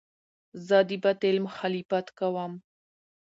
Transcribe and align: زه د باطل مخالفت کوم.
زه 0.67 0.77
د 0.89 0.91
باطل 1.03 1.35
مخالفت 1.45 2.07
کوم. 2.19 2.53